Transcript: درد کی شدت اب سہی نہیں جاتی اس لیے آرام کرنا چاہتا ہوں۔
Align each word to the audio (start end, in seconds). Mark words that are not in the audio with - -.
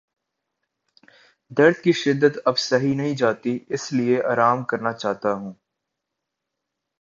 درد 1.51 1.77
کی 1.83 1.91
شدت 1.91 2.39
اب 2.45 2.57
سہی 2.59 2.93
نہیں 2.95 3.15
جاتی 3.15 3.59
اس 3.69 3.93
لیے 3.93 4.23
آرام 4.23 4.63
کرنا 4.63 4.93
چاہتا 4.93 5.33
ہوں۔ 5.33 5.53